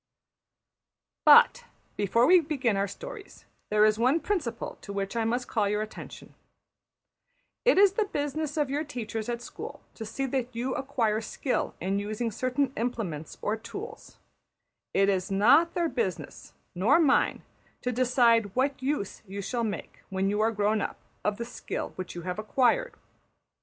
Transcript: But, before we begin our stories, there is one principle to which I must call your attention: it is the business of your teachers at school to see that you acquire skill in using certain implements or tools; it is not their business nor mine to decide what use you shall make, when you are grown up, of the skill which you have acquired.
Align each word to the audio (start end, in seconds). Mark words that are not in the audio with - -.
But, 1.25 1.65
before 1.95 2.25
we 2.25 2.39
begin 2.41 2.75
our 2.75 2.87
stories, 2.87 3.45
there 3.69 3.85
is 3.85 3.99
one 3.99 4.19
principle 4.19 4.79
to 4.81 4.91
which 4.91 5.15
I 5.15 5.25
must 5.25 5.47
call 5.47 5.69
your 5.69 5.83
attention: 5.83 6.33
it 7.65 7.77
is 7.77 7.93
the 7.93 8.05
business 8.05 8.57
of 8.57 8.71
your 8.71 8.83
teachers 8.83 9.29
at 9.29 9.43
school 9.43 9.79
to 9.93 10.03
see 10.03 10.25
that 10.25 10.55
you 10.55 10.73
acquire 10.73 11.21
skill 11.21 11.75
in 11.79 11.99
using 11.99 12.31
certain 12.31 12.73
implements 12.75 13.37
or 13.43 13.55
tools; 13.55 14.17
it 14.91 15.07
is 15.07 15.29
not 15.29 15.75
their 15.75 15.87
business 15.87 16.53
nor 16.73 16.99
mine 16.99 17.43
to 17.83 17.91
decide 17.91 18.55
what 18.55 18.81
use 18.81 19.21
you 19.27 19.39
shall 19.39 19.63
make, 19.63 20.01
when 20.09 20.31
you 20.31 20.41
are 20.41 20.49
grown 20.51 20.81
up, 20.81 20.97
of 21.23 21.37
the 21.37 21.45
skill 21.45 21.89
which 21.89 22.15
you 22.15 22.23
have 22.23 22.39
acquired. 22.39 22.95